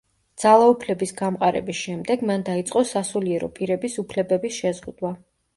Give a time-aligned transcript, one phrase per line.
[0.43, 5.15] ძალაუფლების გამყარების შემდეგ, მან დაიწყო სასულიერო პირების უფლებების შეზღუდვა.